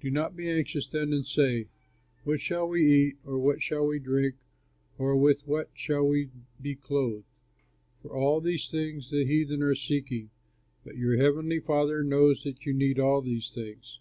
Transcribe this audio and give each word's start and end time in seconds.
"Do 0.00 0.12
not 0.12 0.36
be 0.36 0.48
anxious 0.48 0.86
then 0.86 1.12
and 1.12 1.26
say, 1.26 1.66
'What 2.22 2.38
shall 2.38 2.68
we 2.68 2.86
eat 2.88 3.16
or 3.24 3.36
what 3.40 3.60
shall 3.62 3.84
we 3.84 3.98
drink 3.98 4.36
or 4.96 5.16
with 5.16 5.40
what 5.44 5.70
shall 5.74 6.04
we 6.06 6.30
be 6.62 6.76
clothed?' 6.76 7.24
For 8.00 8.12
all 8.12 8.40
these 8.40 8.70
things 8.70 9.10
the 9.10 9.24
heathen 9.24 9.64
are 9.64 9.74
seeking, 9.74 10.30
but 10.84 10.96
your 10.96 11.16
heavenly 11.16 11.58
Father 11.58 12.04
knows 12.04 12.44
that 12.44 12.64
you 12.64 12.74
need 12.74 13.00
all 13.00 13.20
these 13.20 13.50
things. 13.50 13.98